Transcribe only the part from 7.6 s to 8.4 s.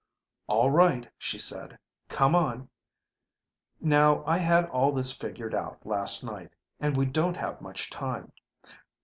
much time.